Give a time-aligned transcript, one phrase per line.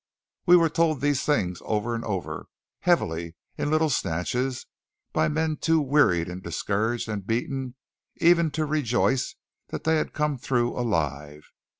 [0.47, 2.47] We were told these things over and over,
[2.79, 4.65] heavily, in little snatches,
[5.13, 7.75] by men too wearied and discouraged and beaten
[8.17, 9.35] even to rejoice
[9.67, 11.43] that they had come through alive.